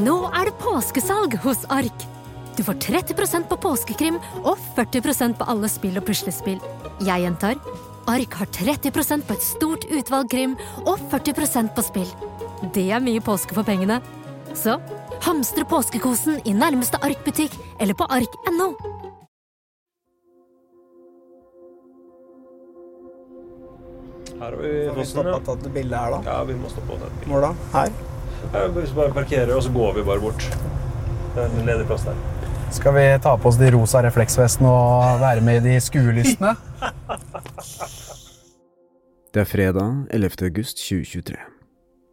[0.00, 2.06] Nå er det påskesalg hos Ark.
[2.56, 6.58] Du får 30% på påskekrim og 40% på alle spill og puslespill.
[7.06, 7.60] Jeg gjentar
[8.10, 12.08] Ark har 30% på et stort utvalg krim og 40% på spill.
[12.74, 14.00] Det er mye påske for pengene.
[14.56, 14.78] Så
[15.22, 18.72] hamstre påskekosen i nærmeste Ark-butikk eller på ark.no.
[24.40, 25.10] Her har vi vi fossen.
[25.12, 25.40] stoppa Ja.
[25.44, 26.20] tatt et bilde her, da?
[26.24, 27.26] ja, vi må stoppe et bilde.
[27.28, 27.52] Hvor da?
[27.74, 27.92] Her?
[28.52, 30.46] Ja, vi bare parkerer, og så går vi bare bort.
[31.34, 32.18] Det er en ledig plass der.
[32.74, 36.54] Skal vi ta på oss de rosa refleksvestene og være med i de skuelystne?
[39.30, 40.30] Det er fredag 11.
[40.48, 41.36] august 2023.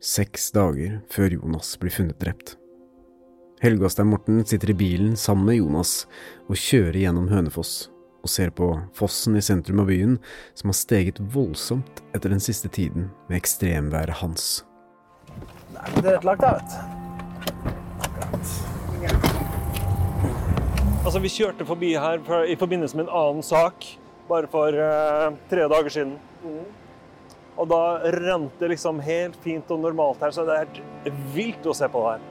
[0.01, 2.57] Seks dager før Jonas blir funnet drept.
[3.63, 6.03] Helgastein og Morten sitter i bilen sammen med Jonas
[6.45, 7.87] og kjører gjennom Hønefoss
[8.21, 10.19] og ser på fossen i sentrum av byen
[10.53, 14.66] som har steget voldsomt etter den siste tiden med ekstremværet Hans.
[15.77, 16.97] Det er tilrettelagt, da, vet du.
[21.07, 23.85] Altså, vi kjørte forbi her for, i forbindelse med en annen sak
[24.27, 26.17] bare for uh, tre dager siden.
[27.57, 27.79] Og da
[28.13, 31.87] rant det liksom helt fint og normalt her, så det er helt vilt å se
[31.89, 32.25] på det her.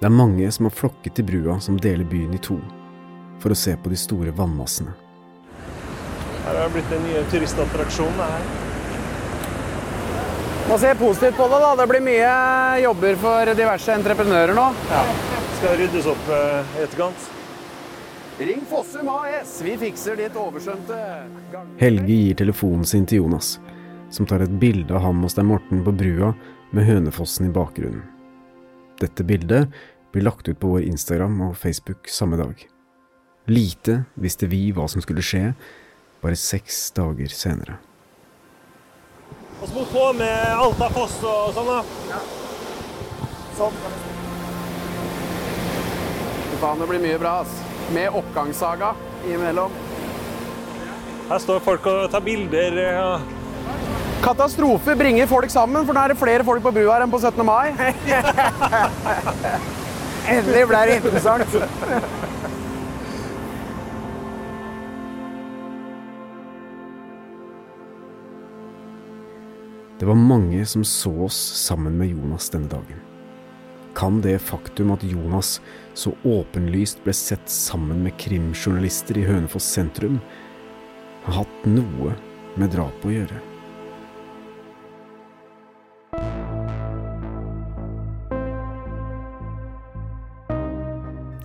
[0.00, 2.58] Det er mange som har flokket til brua som deler byen i to,
[3.40, 4.96] for å se på de store vannmassene.
[6.40, 8.18] Her har det blitt en ny turistattraksjon.
[8.18, 8.69] det her.
[10.70, 11.68] Må se positivt på det, da.
[11.76, 12.34] Det blir mye
[12.78, 14.66] jobber for diverse entreprenører nå.
[14.86, 15.00] Ja.
[15.56, 17.24] Skal ryddes opp eh, etterkant.
[18.38, 21.00] Ring Fossum AS, vi fikser ditt overskjønte.
[21.82, 23.56] Helge gir telefonen sin til Jonas,
[24.14, 26.30] som tar et bilde av ham og Stein Morten på brua
[26.70, 28.06] med Hønefossen i bakgrunnen.
[29.02, 29.74] Dette bildet
[30.14, 32.54] blir lagt ut på vår Instagram og Facebook samme dag.
[33.50, 35.48] Lite visste vi hva som skulle skje,
[36.22, 37.80] bare seks dager senere.
[39.60, 42.20] Og så må du få med Alta foss og sånn, da.
[43.58, 43.74] Sånn.
[46.46, 47.58] Fy faen, det blir mye bra, ass.
[47.92, 48.94] Med oppgangssaga
[49.28, 49.74] imellom.
[51.28, 52.80] Her står folk og tar bilder.
[52.86, 53.10] Ja.
[54.24, 57.44] Katastrofe bringer folk sammen, for nå er det flere folk på brua enn på 17.
[57.44, 57.70] mai.
[60.34, 61.54] Endelig ble det interessant.
[70.00, 73.00] Det var mange som så oss sammen med Jonas denne dagen.
[73.94, 75.60] Kan det faktum at Jonas
[75.94, 80.16] så åpenlyst ble sett sammen med krimjournalister i Hønefoss sentrum,
[81.26, 82.14] ha hatt noe
[82.56, 83.42] med drapet å gjøre?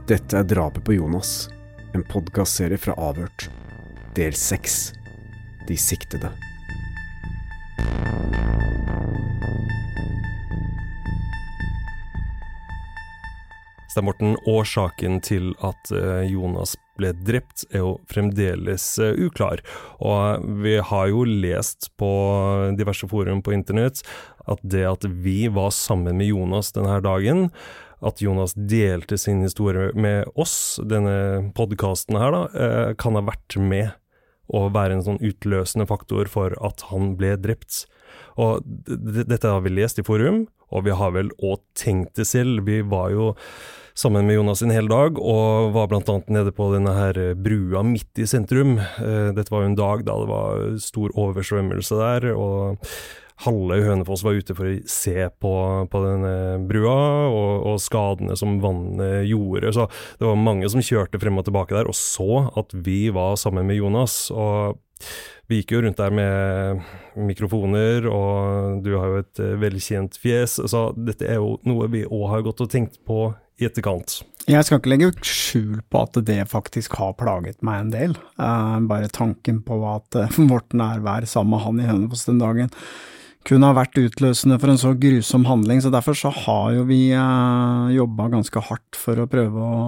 [0.08, 1.50] Dette er Drapet på Jonas,
[1.92, 3.50] en podkastserie fra Avhørt,
[4.16, 4.94] del seks,
[5.68, 6.55] De siktede.
[13.95, 19.61] Stein Morten, årsaken til at eh, Jonas ble drept er jo fremdeles eh, uklar.
[20.03, 22.09] Og vi har jo lest på
[22.75, 24.01] diverse forum på internett
[24.51, 27.45] at det at vi var sammen med Jonas denne dagen,
[28.03, 33.56] at Jonas delte sin historie med oss, denne podkasten her, da, eh, kan ha vært
[33.56, 33.94] med
[34.51, 37.85] å være en sånn utløsende faktor for at han ble drept.
[38.35, 38.59] Og
[38.91, 42.67] dette har vi lest i forum, og vi har vel òg tenkt det selv.
[42.67, 43.31] Vi var jo
[43.95, 48.19] sammen med Jonas en hel dag, og var annet nede på denne her brua midt
[48.19, 48.78] i sentrum.
[48.79, 52.83] Eh, Dette var jo en dag da det var stor oversvømmelse der, og
[53.44, 55.53] halve Hønefoss var ute for å se på,
[55.91, 56.35] på denne
[56.67, 56.97] brua,
[57.28, 59.74] og, og skadene som vannet gjorde.
[59.75, 59.88] Så
[60.19, 63.68] det var mange som kjørte frem og tilbake der, og så at vi var sammen
[63.68, 64.25] med Jonas.
[64.31, 64.81] og
[65.45, 66.86] vi gikk jo rundt der med
[67.27, 72.01] mikrofoner, og du har jo et eh, velkjent fjes, så dette er jo noe vi
[72.07, 73.27] òg har gått og tenkt på
[73.60, 74.22] i etterkant.
[74.46, 78.16] Jeg skal ikke legge skjul på at det faktisk har plaget meg en del.
[78.38, 82.74] Uh, bare tanken på at uh, vårt nærvær sammen med han i Hønefoss den dagen
[83.46, 87.00] kunne ha vært utløsende for en så grusom handling, så derfor så har jo vi
[87.13, 89.80] uh, jobba ganske hardt for å prøve å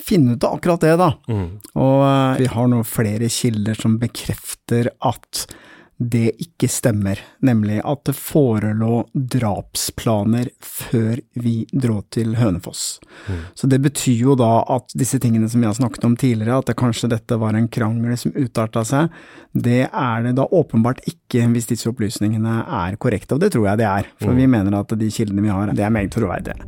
[0.00, 1.10] finne ut av akkurat det, da.
[1.28, 1.48] Mm.
[1.76, 5.46] Og uh, vi har nå flere kilder som bekrefter at
[5.96, 12.98] det ikke stemmer, nemlig at det forelå drapsplaner før vi dro til Hønefoss.
[13.28, 13.40] Mm.
[13.56, 16.68] Så det betyr jo da at disse tingene som vi har snakket om tidligere, at
[16.68, 19.08] det kanskje dette var en krangel som utarta seg,
[19.56, 23.80] det er det da åpenbart ikke hvis disse opplysningene er korrekte, og det tror jeg
[23.80, 24.40] det er, for mm.
[24.42, 26.60] vi mener at de kildene vi har, det er meget troverdige.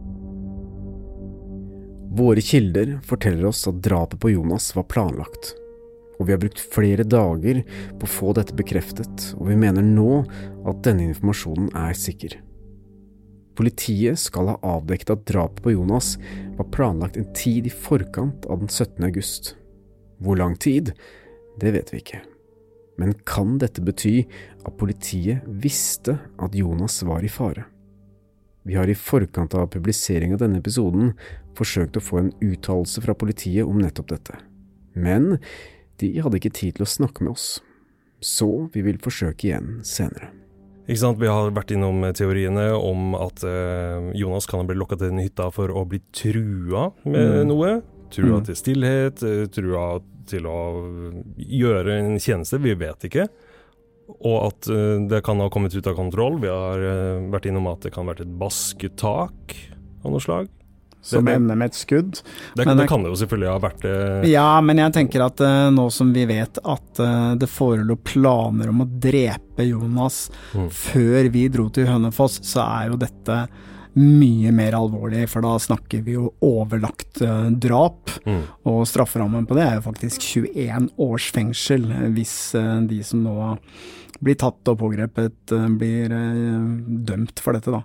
[2.19, 5.53] Våre kilder forteller oss at drapet på Jonas var planlagt
[6.19, 7.63] og vi har brukt flere dager
[7.99, 10.25] på å få dette bekreftet, og vi mener nå
[10.69, 12.37] at denne informasjonen er sikker.
[13.59, 16.13] Politiet skal ha avdekket at drapet på Jonas
[16.59, 19.03] var planlagt en tid i forkant av den 17.
[19.07, 19.57] august.
[20.23, 20.93] Hvor lang tid,
[21.59, 22.21] det vet vi ikke.
[22.99, 24.21] Men kan dette bety
[24.67, 27.67] at politiet visste at Jonas var i fare?
[28.67, 31.13] Vi har i forkant av publisering av denne episoden
[31.59, 34.39] forsøkt å få en uttalelse fra politiet om nettopp dette.
[34.99, 35.39] Men
[36.01, 37.49] de hadde ikke tid til å snakke med oss,
[38.25, 40.33] så vi vil forsøke igjen senere.
[40.89, 44.97] Ikke sant, Vi har vært innom teoriene om at eh, Jonas kan ha blitt lokka
[44.97, 47.51] til den hytta for å bli trua med mm.
[47.51, 47.75] noe.
[48.15, 48.47] Trua mm.
[48.49, 49.99] til stillhet, eh, trua
[50.29, 50.59] til å
[51.37, 53.29] gjøre en tjeneste, vi vet ikke.
[54.17, 56.41] Og at eh, det kan ha kommet ut av kontroll.
[56.41, 59.59] Vi har eh, vært innom at det kan ha vært et basketak
[60.05, 60.49] av noe slag.
[61.01, 62.19] Som ender med et skudd.
[62.55, 63.85] Det, det, det, kan det jo selvfølgelig ha vært.
[63.87, 64.27] Uh...
[64.29, 68.73] Ja, men jeg tenker at uh, nå som vi vet at uh, det forelå planer
[68.73, 70.69] om å drepe Jonas mm.
[70.75, 73.41] før vi dro til Hønefoss, så er jo dette
[73.99, 77.23] mye mer alvorlig, for da snakker vi jo overlagt
[77.59, 78.13] drap.
[78.29, 78.43] Mm.
[78.71, 82.35] Og strafferammen på det er jo faktisk 21 års fengsel hvis
[82.87, 83.49] de som nå
[84.23, 86.15] blir tatt og pågrepet, blir
[87.11, 87.83] dømt for dette, da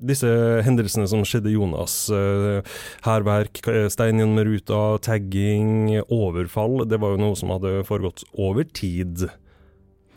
[0.00, 0.28] disse
[0.66, 2.64] hendelsene som skjedde Jonas, uh,
[3.06, 3.62] hærverk,
[3.92, 9.28] stein gjennom ruta, tagging, overfall, det var jo noe som hadde foregått over tid.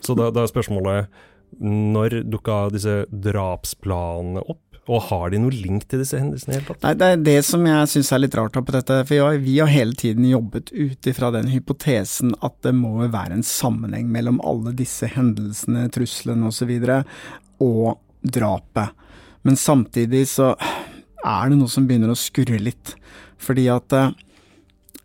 [0.04, 1.24] Så da, da er spørsmålet
[1.62, 4.62] når dukka disse drapsplanene opp?
[4.86, 6.84] Og har de noe link til disse hendelsene i hele tatt?
[6.84, 9.00] Nei, Det er det som jeg syns er litt rart på dette.
[9.08, 13.46] For vi har hele tiden jobbet ut ifra den hypotesen at det må være en
[13.46, 16.70] sammenheng mellom alle disse hendelsene, truslene osv.
[16.86, 17.18] Og,
[17.66, 18.94] og drapet.
[19.46, 20.54] Men samtidig så
[21.26, 22.94] er det noe som begynner å skurre litt.
[23.42, 24.14] Fordi at eh,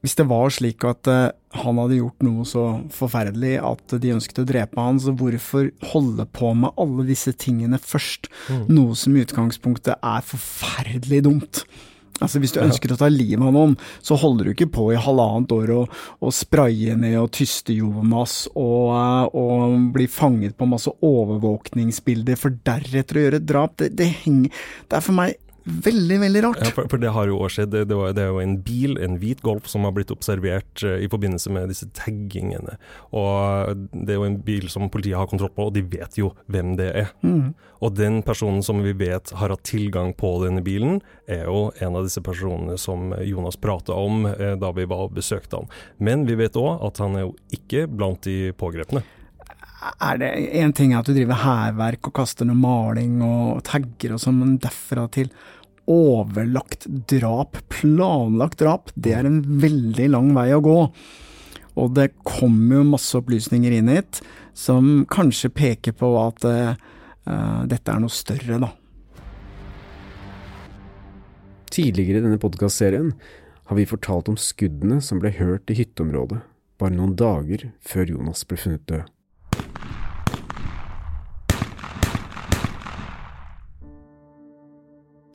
[0.02, 1.30] hvis det var slik at eh,
[1.62, 2.66] han hadde gjort noe så
[2.96, 7.80] forferdelig at de ønsket å drepe han, så hvorfor holde på med alle disse tingene
[7.82, 8.32] først?
[8.50, 8.64] Mm.
[8.72, 11.64] Noe som i utgangspunktet er forferdelig dumt.
[12.22, 13.76] Altså Hvis du ønsker å ta livet av noen,
[14.06, 18.44] så holder du ikke på i halvannet år og, og spraye ned og tyste Jonas
[18.54, 23.78] og, eh, og bli fanget på masse overvåkningsbilder for deretter å gjøre et drap.
[23.82, 26.62] Det, det, henger, det er for meg Veldig, veldig rart.
[26.64, 27.72] Ja, for, for, det har jo også skjedd.
[27.74, 30.84] Det, det, var, det, er jo en bil, en hvit Golf, som har blitt observert
[30.86, 32.78] uh, i forbindelse med disse taggingene.
[33.18, 36.32] Og det er jo en bil som politiet har kontroll på, og de vet jo
[36.52, 37.14] hvem det er.
[37.22, 37.54] Mm.
[37.82, 41.00] Og den personen som vi vet har hatt tilgang på denne bilen,
[41.30, 45.18] er jo en av disse personene som Jonas prata om uh, da vi var og
[45.18, 45.72] besøkte han.
[46.02, 49.06] Men vi vet òg at han er jo ikke blant de pågrepne
[49.82, 50.30] er det
[50.62, 54.60] En ting at du driver hærverk og kaster noe maling og tagger og sånn, men
[54.62, 55.32] derfra til
[55.92, 60.78] overlagt drap, planlagt drap, det er en veldig lang vei å gå.
[61.82, 64.22] Og det kommer jo masse opplysninger inn hit
[64.54, 66.76] som kanskje peker på at uh,
[67.68, 68.72] dette er noe større, da.
[71.72, 73.14] Tidligere i denne podkastserien
[73.72, 76.42] har vi fortalt om skuddene som ble hørt i hytteområdet
[76.82, 79.08] bare noen dager før Jonas ble funnet død.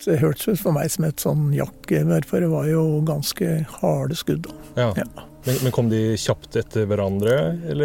[0.07, 3.49] Det hørtes ut for meg som et sånn jaktgevær, for det var jo ganske
[3.81, 4.47] harde skudd.
[4.79, 4.93] Ja.
[4.95, 5.07] ja.
[5.47, 7.35] Men, men, kom de kjapt etter hverandre?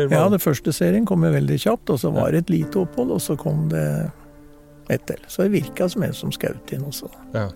[0.09, 1.93] ja, den første serien kom jo veldig kjapt.
[1.93, 3.85] Og så var det et lite opphold, og så kom det
[4.93, 5.21] ett til.
[5.27, 7.09] Så det virka som en som skjøt inn også.
[7.35, 7.49] Ja.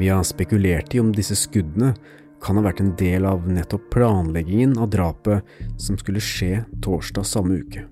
[0.00, 1.94] Vi har spekulert i om disse skuddene
[2.40, 5.44] kan ha vært en del av nettopp planleggingen av drapet
[5.80, 7.84] som skulle skje torsdag samme uke.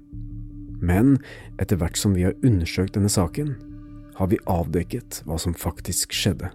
[0.81, 1.17] Men
[1.61, 3.57] etter hvert som vi har undersøkt denne saken,
[4.19, 6.51] har vi avdekket hva som faktisk skjedde.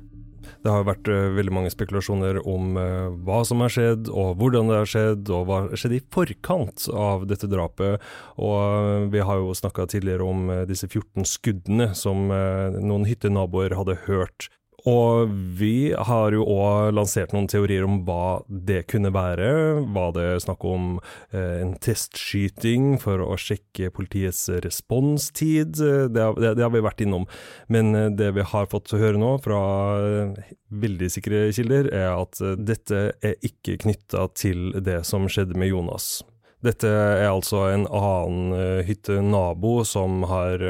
[0.63, 4.71] Det har vært uh, veldig mange spekulasjoner om uh, hva som har skjedd, og hvordan
[4.71, 8.03] det har skjedd, og hva skjedde i forkant av dette drapet.
[8.39, 13.99] Og uh, vi har jo snakka tidligere om disse 14 skuddene som noen hyttenaboer hadde
[14.07, 14.47] hørt
[14.89, 19.47] og vi har jo òg lansert noen teorier om hva det kunne være.
[19.95, 20.97] Var det snakk om
[21.31, 25.77] eh, en testskyting for å sjekke politiets responstid?
[25.79, 27.29] Det, det, det, har vi vært innom.
[27.71, 29.61] Men eh, det vi har fått høre nå fra
[30.03, 30.51] eh,
[30.83, 36.25] veldig sikre kilder, er at dette er ikke knytta til det som skjedde med Jonas.
[36.63, 40.63] Dette er altså en annen hytte hyttenabo som har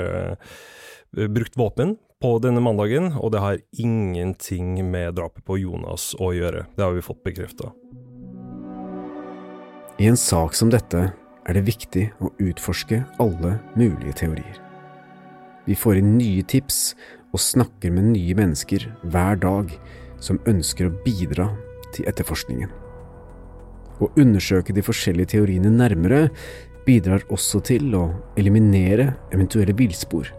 [1.14, 1.94] brukt våpen
[2.24, 6.62] på denne mandagen, og det har ingenting med drapet på Jonas å gjøre.
[6.78, 7.74] Det har vi fått bekrefta.
[10.00, 14.56] I en sak som dette er det viktig å utforske alle mulige teorier.
[15.68, 16.94] Vi får inn nye tips
[17.34, 19.76] og snakker med nye mennesker hver dag
[20.24, 21.50] som ønsker å bidra
[21.92, 22.72] til etterforskningen.
[24.00, 26.30] Å undersøke de forskjellige teoriene nærmere
[26.88, 28.06] bidrar også til å
[28.40, 30.32] eliminere eventuelle villspor.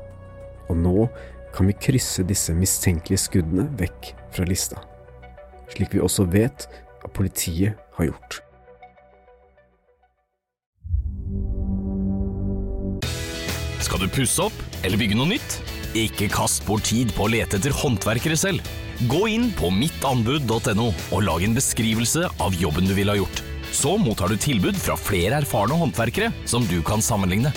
[0.73, 1.09] Og nå
[1.55, 4.81] kan vi krysse disse mistenkelige skuddene vekk fra lista,
[5.75, 6.67] slik vi også vet
[7.05, 8.41] at politiet har gjort.
[13.85, 15.61] Skal du pusse opp eller bygge noe nytt?
[15.95, 18.65] Ikke kast bort tid på å lete etter håndverkere selv.
[19.11, 23.43] Gå inn på mittanbud.no og lag en beskrivelse av jobben du ville ha gjort.
[23.75, 27.55] Så mottar du tilbud fra flere erfarne håndverkere som du kan sammenligne.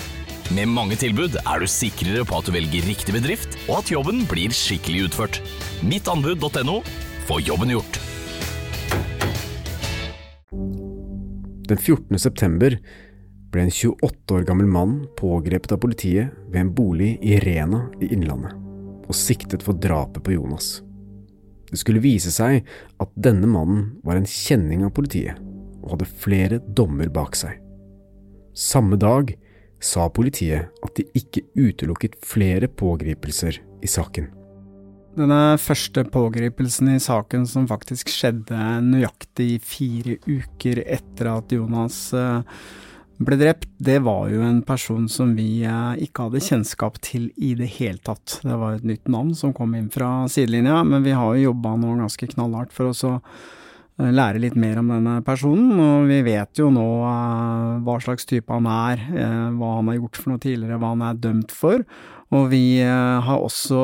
[0.55, 4.21] Med mange tilbud er du sikrere på at du velger riktig bedrift, og at jobben
[4.31, 5.39] blir skikkelig utført.
[5.83, 6.77] Mittanbud.no
[7.27, 7.97] få jobben gjort.
[11.67, 12.15] Den 14.
[12.15, 12.77] september
[13.51, 18.07] ble en 28 år gammel mann pågrepet av politiet ved en bolig i Rena i
[18.15, 18.55] Innlandet,
[19.03, 20.77] og siktet for drapet på Jonas.
[21.67, 22.61] Det skulle vise seg
[23.03, 25.35] at denne mannen var en kjenning av politiet,
[25.83, 27.59] og hadde flere dommer bak seg.
[28.55, 29.35] Samme dag
[29.83, 34.31] sa politiet at de ikke utelukket flere pågripelser i saken.
[35.17, 42.43] Denne første pågripelsen i saken som faktisk skjedde nøyaktig fire uker etter at Jonas uh,
[43.17, 47.55] ble drept, det var jo en person som vi eh, ikke hadde kjennskap til i
[47.57, 48.35] det hele tatt.
[48.45, 51.73] Det var et nytt navn som kom inn fra sidelinja, men vi har jo jobba
[51.81, 53.39] nå ganske knallhardt for oss å eh,
[53.97, 58.53] lære litt mer om denne personen, og vi vet jo nå uh, hva slags type
[58.53, 61.83] han er, uh, hva han har gjort for noe tidligere, hva han er dømt for,
[62.35, 63.81] og vi har også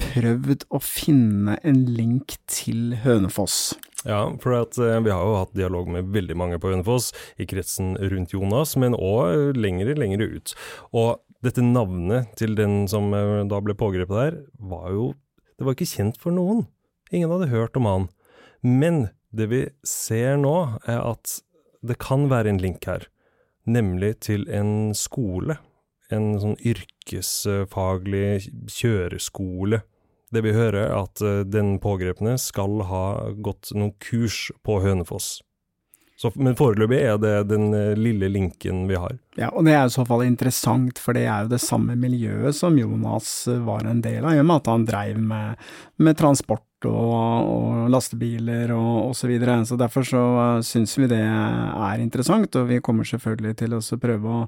[0.00, 3.74] prøvd å finne en link til Hønefoss.
[4.08, 7.44] Ja, for at, eh, vi har jo hatt dialog med veldig mange på Hønefoss i
[7.44, 10.54] kretsen rundt Jonas, men òg lengre, lengre ut.
[10.96, 15.14] Og dette navnet til den som eh, da ble pågrepet der, var jo
[15.60, 16.62] Det var ikke kjent for noen.
[17.12, 18.04] Ingen hadde hørt om han.
[18.64, 20.56] Men det vi ser nå,
[20.90, 21.40] er at
[21.86, 23.06] det kan være en link her,
[23.64, 25.58] nemlig til en skole.
[26.10, 29.84] En sånn yrkesfaglig kjøreskole
[30.30, 33.04] det vi hører, er at eh, den pågrepne skal ha
[33.42, 35.40] gått noen kurs på Hønefoss.
[36.20, 39.16] Så, men foreløpig er det den eh, lille linken vi har.
[39.40, 42.56] Ja, og det er i så fall interessant, for det er jo det samme miljøet
[42.56, 46.20] som Jonas eh, var en del av, i og med at han dreiv med, med
[46.20, 49.20] transport og, og, lastebiler og osv.
[49.20, 49.56] Så, videre.
[49.66, 50.22] så derfor så
[50.66, 54.46] syns vi det er interessant, og vi kommer selvfølgelig til å prøve å,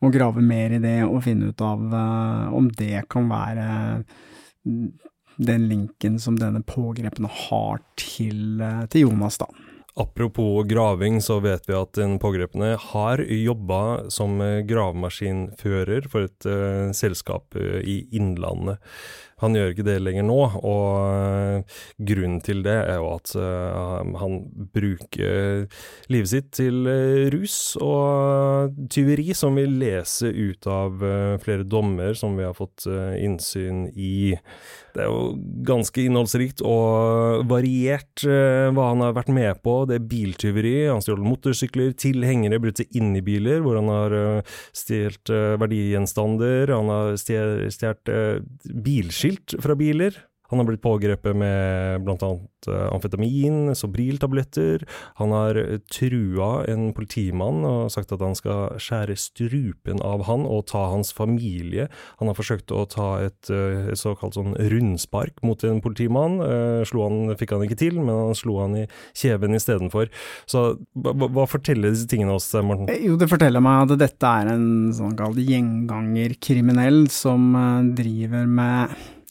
[0.00, 3.66] å, grave mer i det og finne ut av uh, om det kan være
[5.42, 9.48] den linken som denne pågrepne har til, eh, til Jonas, da.
[9.96, 16.92] Apropos graving, så vet vi at den pågrepne har jobba som gravemaskinfører for et uh,
[16.96, 18.80] selskap uh, i Innlandet.
[19.42, 24.38] Han gjør ikke det lenger nå, og grunnen til det er jo at uh, han
[24.74, 25.66] bruker
[26.12, 31.02] livet sitt til uh, rus og tyveri, som vi leser ut av
[31.42, 34.34] flere dommer som vi har fått innsyn i.
[34.92, 35.32] Det er jo
[35.66, 39.76] ganske innholdsrikt og variert hva han har vært med på.
[39.88, 44.16] Det er biltyveri, han stjal motorsykler, tilhengere, brutt seg inn i biler, hvor han har
[44.76, 45.32] stjålet
[45.62, 48.12] verdigjenstander, han har stjålet
[48.84, 50.26] bilskilt skilt fra biler.
[50.52, 52.28] Han har blitt pågrepet med bl.a.
[52.68, 54.82] Eh, amfetamin, Sobril-tabletter.
[55.16, 55.56] Han har
[55.88, 61.08] trua en politimann og sagt at han skal skjære strupen av han og ta hans
[61.16, 61.86] familie.
[62.20, 66.36] Han har forsøkt å ta et, eh, et såkalt sånn rundspark mot en politimann.
[66.44, 68.84] Eh, slo han, fikk han ikke til, men han slo han i
[69.16, 70.12] kjeven istedenfor.
[70.44, 72.92] Så hva, hva, forteller disse tingene oss, Morten?
[73.00, 77.56] Jo, det forteller meg at dette er en såkalt gjengangerkriminell som
[77.96, 79.21] driver med Eh,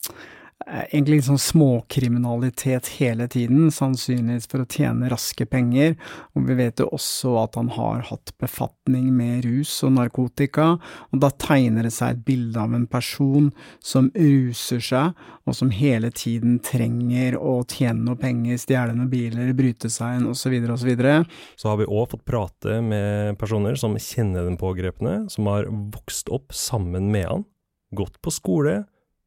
[0.67, 5.95] egentlig litt sånn småkriminalitet hele tiden, sannsynligvis for å tjene raske penger.
[6.35, 10.67] Og vi vet jo også at han har hatt befatning med rus og narkotika,
[11.11, 13.49] og da tegner det seg et bilde av en person
[13.83, 15.17] som ruser seg,
[15.47, 20.29] og som hele tiden trenger å tjene noe penger, stjele noen biler, bryte seg inn,
[20.31, 20.91] osv., osv.
[21.01, 21.17] Så,
[21.63, 26.31] så har vi òg fått prate med personer som kjenner den pågrepne, som har vokst
[26.33, 27.47] opp sammen med han,
[27.95, 28.81] gått på skole,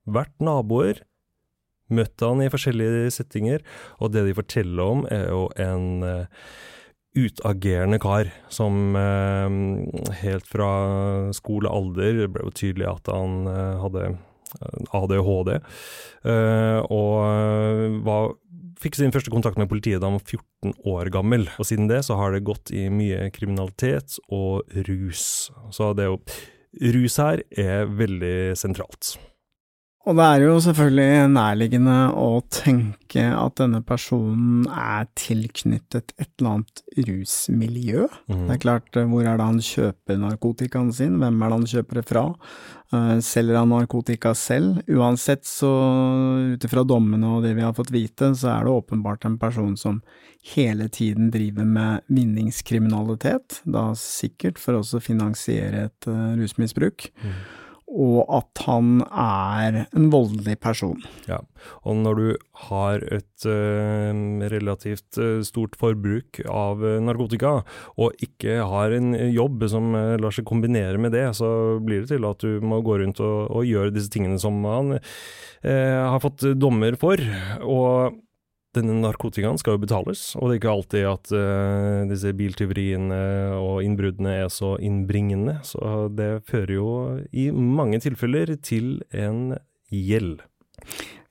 [0.04, 1.02] vært naboer
[1.94, 3.60] møtt han i forskjellige settinger,
[4.00, 6.46] og det de forteller om, er jo en uh,
[7.14, 10.70] utagerende kar som eh, helt fra
[11.36, 14.06] skolealder ble jo tydelig at han eh, hadde
[14.94, 15.52] ADHD,
[16.30, 18.34] eh, og var
[18.82, 21.46] fikk sin første kontakt med politiet da han var 14 år gammel.
[21.58, 25.52] Og siden det så har det gått i mye kriminalitet og rus.
[25.74, 26.18] Så det å
[26.74, 29.12] Rus her er veldig sentralt.
[30.04, 36.58] Og det er jo selvfølgelig nærliggende å tenke at denne personen er tilknyttet et eller
[36.58, 38.04] annet rusmiljø.
[38.28, 38.42] Mm.
[38.42, 41.70] Det er klart, eh, hvor er det han kjøper narkotikaen sin, hvem er det han
[41.72, 42.26] kjøper det fra?
[42.92, 44.84] Uh, selger han narkotika selv?
[44.92, 45.72] Uansett, så
[46.52, 49.72] ut ifra dommene og det vi har fått vite, så er det åpenbart en person
[49.80, 50.02] som
[50.52, 57.08] hele tiden driver med vinningskriminalitet, da sikkert for også å finansiere et uh, rusmisbruk.
[57.24, 57.44] Mm
[57.94, 60.98] og at han er en voldelig person.
[61.30, 61.38] Ja,
[61.86, 62.26] og når du
[62.66, 64.10] har et uh,
[64.50, 67.60] relativt uh, stort forbruk av uh, narkotika,
[67.94, 72.26] og ikke har en jobb som lar seg kombinere med det, så blir det til
[72.28, 74.98] at du må gå rundt og, og gjøre disse tingene som han
[75.64, 77.20] har fått dommer for.
[77.64, 78.18] og
[78.74, 83.20] denne narkotikaen skal jo betales, og det er ikke alltid at uh, disse biltyveriene
[83.58, 85.58] og innbruddene er så innbringende.
[85.66, 86.88] Så det fører jo
[87.32, 89.56] i mange tilfeller til en
[89.92, 90.42] gjeld.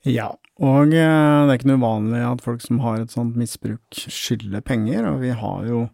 [0.04, 3.84] Ja, og uh, det er ikke noe uvanlig at folk som har et sånt misbruk,
[3.92, 5.86] skylder penger, og vi har jo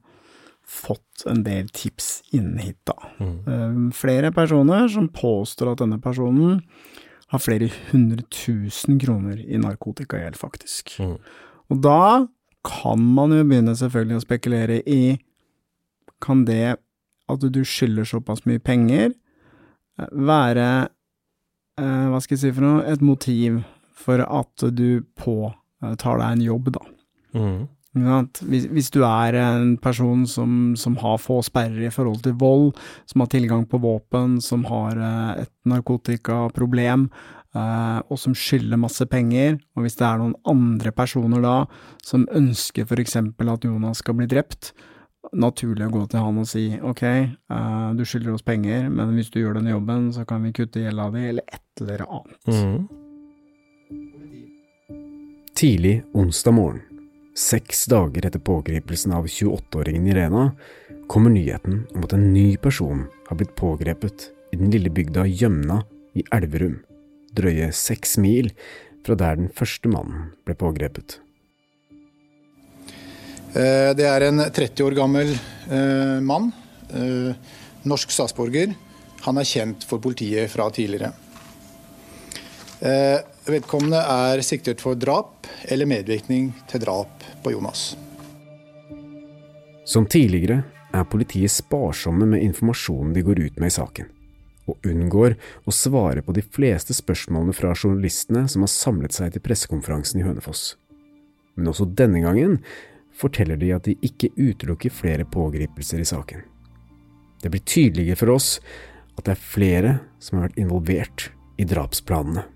[0.70, 2.96] fått en del tips inn hit, da.
[3.18, 3.36] Mm.
[3.46, 6.60] Uh, flere personer som påstår at denne personen
[7.30, 10.96] har flere hundre tusen kroner i narkotikagjeld, faktisk.
[10.98, 11.16] Mm.
[11.70, 12.26] Og da
[12.66, 15.02] kan man jo begynne selvfølgelig å spekulere i
[16.20, 16.76] Kan det
[17.30, 19.14] at du skylder såpass mye penger,
[19.96, 20.66] være
[21.80, 23.62] eh, Hva skal jeg si for noe Et motiv
[24.00, 26.82] for at du påtar deg en jobb, da.
[27.36, 27.66] Mm.
[27.90, 32.70] Hvis, hvis, du er en person som, som, har få sperrer i forhold til vold,
[33.10, 37.08] som har tilgang på våpen, som har eh, et narkotikaproblem,
[37.50, 41.54] Uh, og som skylder masse penger, og hvis det er noen andre personer da
[42.06, 44.70] som ønsker for eksempel at Jonas skal bli drept,
[45.34, 47.02] naturlig å gå til han og si ok,
[47.50, 50.84] uh, du skylder oss penger, men hvis du gjør denne jobben, så kan vi kutte
[50.84, 52.42] gjelda di, eller et eller annet.
[52.54, 52.86] Mm.
[55.58, 56.80] Tidlig onsdag morgen,
[57.36, 60.50] seks dager etter pågripelsen av 28-åringen Irena,
[61.08, 65.82] kommer nyheten om at en ny person har blitt pågrepet i den lille bygda Gjømna
[66.18, 66.80] i Elverum
[67.36, 68.50] drøye seks mil
[69.06, 71.18] fra der den første mannen ble pågrepet.
[73.50, 76.50] Eh, det er en 30 år gammel eh, mann.
[76.94, 77.32] Eh,
[77.88, 78.74] norsk statsborger.
[79.26, 81.12] Han er kjent for politiet fra tidligere.
[82.80, 87.96] Vedkommende er siktet for drap eller medvirkning til drap på Jonas.
[89.84, 90.62] Som tidligere
[90.94, 94.10] er politiet sparsomme med informasjonen de går ut med i saken
[94.70, 99.42] og unngår å svare på de fleste spørsmålene fra journalistene som har samlet seg til
[99.44, 100.76] pressekonferansen i Hønefoss.
[101.56, 102.60] Men også denne gangen
[103.20, 106.44] forteller de at de ikke utelukker flere pågripelser i saken.
[107.40, 108.52] Det blir tydeligere for oss
[109.16, 111.28] at det er flere som har vært involvert
[111.60, 112.46] i drapsplanene.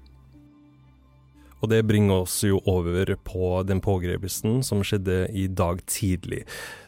[1.65, 6.43] Og det bringer oss jo over på den pågripelsen som skjedde i dag tidlig.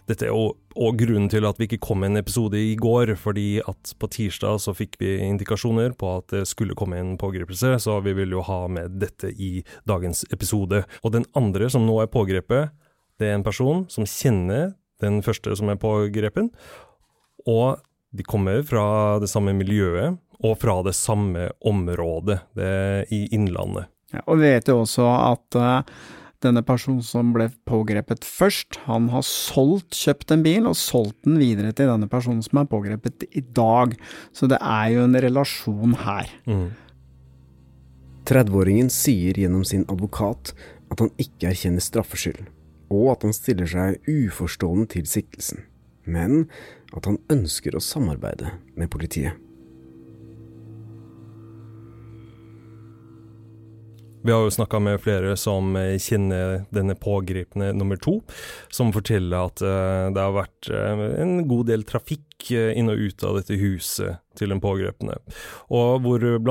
[0.05, 3.15] Dette er jo òg grunnen til at vi ikke kom med en episode i går,
[3.17, 7.73] fordi at på tirsdag så fikk vi indikasjoner på at det skulle komme en pågripelse,
[7.87, 10.85] så vi vil jo ha med dette i dagens episode.
[11.01, 12.77] Og den andre som nå er pågrepet,
[13.17, 16.53] det er en person som kjenner den første som er pågrepen,
[17.49, 17.81] og
[18.13, 23.89] de kommer fra det samme miljøet og fra det samme området, det i Innlandet.
[24.15, 25.99] Ja, og vi vet jo også at uh,
[26.45, 31.41] denne personen som ble pågrepet først, han har solgt, kjøpt en bil og solgt den
[31.41, 33.97] videre til denne personen som er pågrepet i dag.
[34.37, 36.31] Så det er jo en relasjon her.
[36.47, 36.69] Mm.
[38.27, 40.53] 30-åringen sier gjennom sin advokat
[40.91, 42.47] at han ikke erkjenner straffskyld,
[42.91, 45.63] og at han stiller seg uforstående til siktelsen,
[46.07, 46.49] men
[46.95, 49.39] at han ønsker å samarbeide med politiet.
[54.27, 58.17] Vi har jo snakka med flere som eh, kjenner denne pågripne nummer to,
[58.75, 63.23] som forteller at uh, det har vært uh, en god del trafikk inn og ut
[63.23, 65.15] av dette huset til den pågrepne,
[65.71, 66.43] og hvor uh,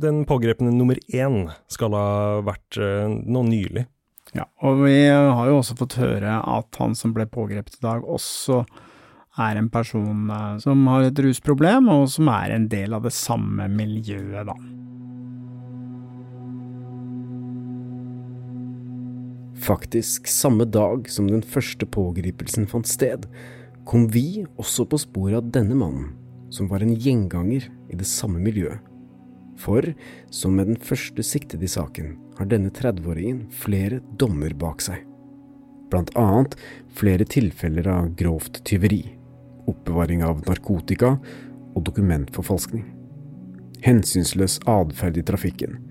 [0.00, 2.08] den pågrepne nummer én skal ha
[2.48, 3.84] vært nå nylig.
[4.32, 8.08] Ja, og vi har jo også fått høre at han som ble pågrepet i dag,
[8.08, 8.64] også
[9.36, 10.32] er en person
[10.64, 14.56] som har et rusproblem, og som er en del av det samme miljøet, da.
[19.68, 23.26] Faktisk samme dag som den første pågripelsen fant sted,
[23.84, 26.14] kom vi også på sporet av denne mannen,
[26.48, 28.80] som var en gjenganger i det samme miljøet.
[29.60, 29.84] For
[30.32, 35.02] som med den første siktede i saken, har denne 30-åringen flere dommer bak seg.
[35.92, 36.56] Blant annet
[36.96, 39.02] flere tilfeller av grovt tyveri,
[39.68, 41.18] oppbevaring av narkotika
[41.74, 42.86] og dokumentforfalskning.
[43.84, 45.82] Hensynsløs atferd i trafikken,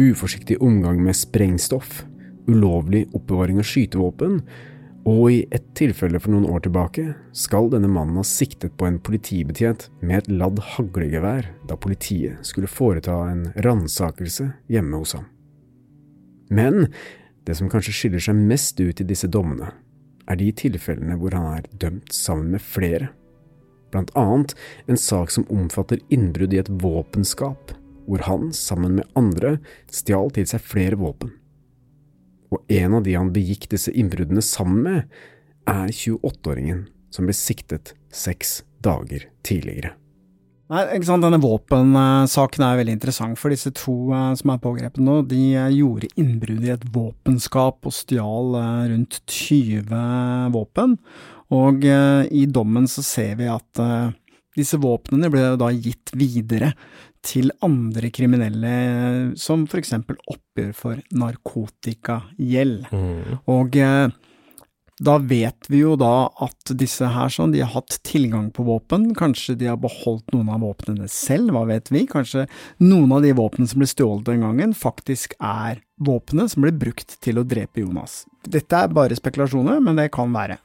[0.00, 2.00] uforsiktig omgang med sprengstoff,
[2.50, 4.40] ulovlig oppbevaring av skytevåpen,
[5.08, 9.00] og i ett tilfelle for noen år tilbake skal denne mannen ha siktet på en
[9.02, 15.26] politibetjent med et ladd haglegevær da politiet skulle foreta en ransakelse hjemme hos ham.
[16.54, 16.86] Men
[17.48, 19.72] det som kanskje skiller seg mest ut i disse dommene,
[20.30, 23.10] er de tilfellene hvor han er dømt sammen med flere,
[23.90, 24.54] blant annet
[24.86, 27.74] en sak som omfatter innbrudd i et våpenskap,
[28.06, 29.56] hvor han, sammen med andre,
[29.90, 31.34] stjal til seg flere våpen
[32.52, 35.18] og en av de han begikk disse innbruddene sammen med,
[35.70, 39.94] er 28-åringen som ble siktet seks dager tidligere.
[40.72, 45.02] Nei, ikke sant, Denne våpensaken er veldig interessant, for disse to eh, som er pågrepet
[45.04, 50.96] nå, de eh, gjorde innbrudd i et våpenskap og stjal eh, rundt 20 våpen.
[51.52, 53.80] Og i dommen så ser vi at
[54.56, 56.70] disse våpnene ble da gitt videre
[57.22, 58.74] til andre kriminelle,
[59.38, 62.90] som for eksempel oppgjør for narkotikagjeld.
[62.90, 63.40] Mm.
[63.52, 64.10] Og eh,
[65.02, 69.08] da vet vi jo da at disse her sånn, de har hatt tilgang på våpen,
[69.18, 72.04] kanskje de har beholdt noen av våpnene selv, hva vet vi?
[72.10, 72.44] Kanskje
[72.82, 77.16] noen av de våpnene som ble stjålet den gangen, faktisk er våpenet som ble brukt
[77.24, 78.22] til å drepe Jonas.
[78.46, 80.60] Dette er bare spekulasjoner, men det kan være.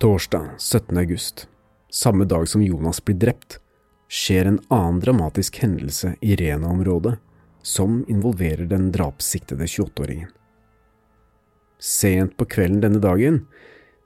[0.00, 0.96] Torsdag 17.
[1.02, 1.48] august,
[1.92, 3.58] samme dag som Jonas blir drept,
[4.10, 7.14] skjer en annen dramatisk hendelse i Rena-området
[7.62, 10.28] som involverer den drapssiktede 28-åringen.
[11.78, 13.44] Sent på kvelden denne dagen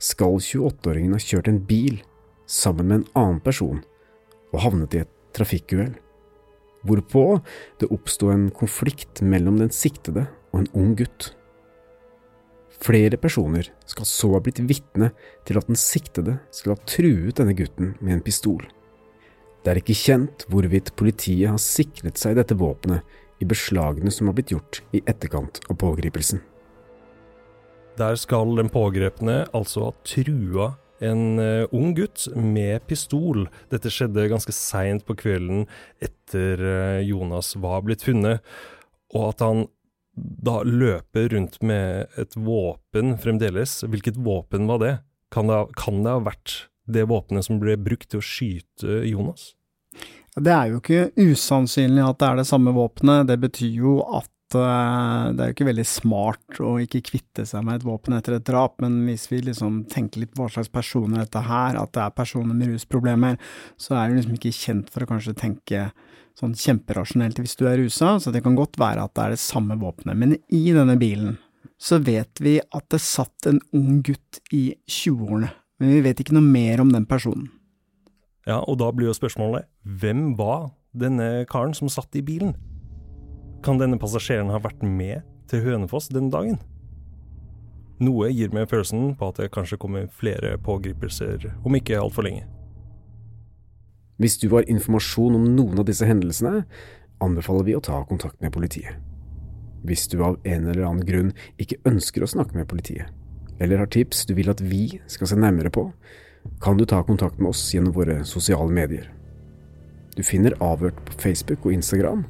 [0.02, 2.02] skal 28-åringen ha kjørt en bil
[2.50, 3.80] sammen med en annen person
[4.52, 5.94] og havnet i et trafikkuhell,
[6.84, 7.24] hvorpå
[7.80, 11.32] det oppsto en konflikt mellom den siktede og en ung gutt.
[12.84, 15.14] Flere personer skal så ha blitt vitne
[15.48, 18.60] til at den siktede skal ha truet denne gutten med en pistol.
[19.64, 23.00] Det er ikke kjent hvorvidt politiet har sikret seg dette våpenet
[23.40, 26.42] i beslagene som har blitt gjort i etterkant av pågripelsen.
[27.96, 30.74] Der skal den pågrepne altså ha trua
[31.04, 33.46] en uh, ung gutt med pistol.
[33.72, 35.64] Dette skjedde ganske seint på kvelden
[36.02, 38.44] etter uh, Jonas var blitt funnet,
[39.16, 39.64] og at han
[40.14, 43.80] da løper rundt med et våpen fremdeles.
[43.88, 44.94] Hvilket våpen var det?
[45.34, 49.52] Kan det, kan det ha vært det våpenet som ble brukt til å skyte Jonas?
[50.34, 53.28] Det er jo ikke usannsynlig at det er det samme våpenet.
[53.28, 57.62] Det betyr jo at uh, det er jo ikke veldig smart å ikke kvitte seg
[57.66, 60.72] med et våpen etter et drap, men hvis vi liksom tenker litt på hva slags
[60.74, 63.38] personer dette her, at det er personer med rusproblemer,
[63.78, 65.86] så er du liksom ikke kjent for å kanskje tenke
[66.34, 69.42] sånn kjemperasjonelt hvis du er rusa, så det kan godt være at det er det
[69.42, 70.18] samme våpenet.
[70.18, 71.36] Men i denne bilen
[71.78, 75.52] så vet vi at det satt en ung gutt i 20-årene
[75.84, 77.50] men vi vet ikke noe mer om den personen.
[78.48, 82.54] Ja, og da blir jo spørsmålet hvem var denne karen som satt i bilen?
[83.64, 86.56] Kan denne passasjeren ha vært med til Hønefoss den dagen?
[88.00, 92.46] Noe gir meg følelsen på at det kanskje kommer flere pågripelser om ikke altfor lenge.
[94.16, 96.64] Hvis du har informasjon om noen av disse hendelsene,
[97.24, 98.96] anbefaler vi å ta kontakt med politiet.
[99.84, 103.10] Hvis du av en eller annen grunn ikke ønsker å snakke med politiet,
[103.58, 105.88] eller har tips du vil at vi skal se nærmere på,
[106.60, 109.10] kan du ta kontakt med oss gjennom våre sosiale medier.
[110.16, 112.24] Du finner Avhørt på Facebook og Instagram,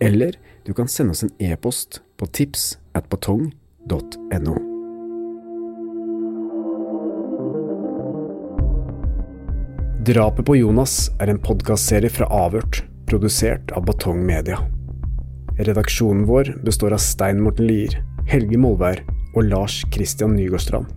[0.00, 4.56] eller du kan sende oss en e-post på tips at batong.no.
[10.06, 14.60] Drapet på Jonas er en podkastserie fra Avhørt, produsert av Batong Media.
[15.58, 17.96] Redaksjonen vår består av Stein Morten Lier,
[18.30, 19.02] Helge Molvær
[19.36, 20.88] og Lars Christian Nygårdstrand.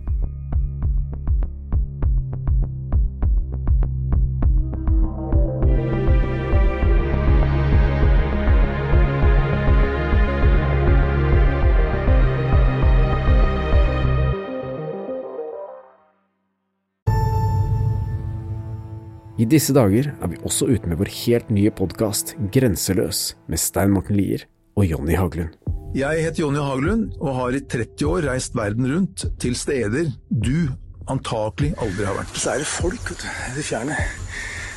[19.40, 23.94] I disse dager er vi også ute med vår helt nye podkast Grenseløs med Stein
[23.96, 24.44] Morten Lier
[24.76, 25.59] og Jonny Haglund.
[25.90, 30.68] Jeg heter Jonny Haglund og har i 30 år reist verden rundt til steder du
[31.10, 32.36] antakelig aldri har vært.
[32.38, 33.96] Så er det folk vet du, i det fjerne.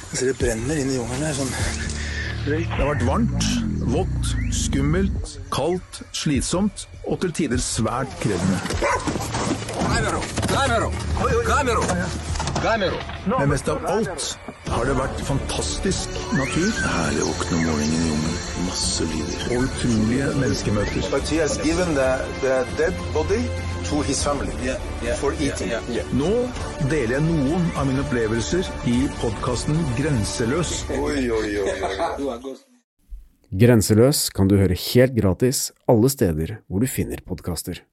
[0.10, 1.38] Jeg ser det brenner inn i jungelen.
[1.38, 1.54] Sånn
[2.47, 3.49] Det har vært varmt,
[3.93, 8.58] Vått, skummelt, kaldt, slitsomt og til tider svært krevende.
[12.63, 14.38] Men mest av alt
[14.71, 16.69] har det vært fantastisk natur.
[16.80, 18.38] Herlig å våkne om morgenen i jungelen.
[18.69, 19.41] Masse lyder.
[19.52, 21.10] Og utrolige menneskemøter.
[21.12, 22.08] But he has given the,
[22.39, 23.41] the dead body
[23.89, 24.56] to his family
[25.19, 25.76] for eating.
[26.15, 26.32] Nå
[26.88, 30.76] deler jeg noen av mine opplevelser i podkasten Grenseløs.
[30.95, 32.58] Oi, oi, oi.
[33.52, 37.84] Grenseløs kan du høre helt gratis alle steder hvor du finner podkaster.